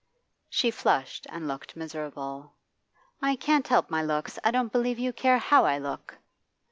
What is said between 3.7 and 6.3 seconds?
my looks. I don't believe you care how I look.